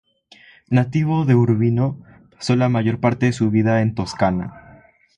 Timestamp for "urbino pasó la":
1.35-2.69